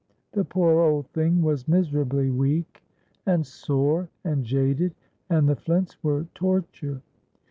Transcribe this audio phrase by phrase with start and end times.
[0.31, 2.81] The poor old thing was miserably weak,
[3.27, 4.95] and sore and jaded,
[5.29, 7.03] and the flints were torture.